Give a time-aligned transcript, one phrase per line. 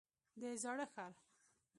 [0.39, 1.13] د زاړه ښار.